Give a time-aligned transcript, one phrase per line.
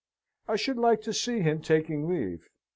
[0.47, 2.49] I should like to see him taking leave.